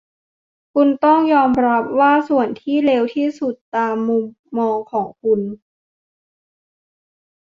[0.73, 4.23] คุณต้องยอมรับว่าส่วนที่เลวที่สุดตามมุม
[4.57, 5.41] มองของคุณ